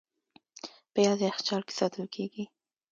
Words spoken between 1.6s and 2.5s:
کې ساتل کېږي